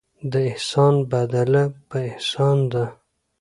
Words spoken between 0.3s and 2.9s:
د احسان بدله په احسان ده.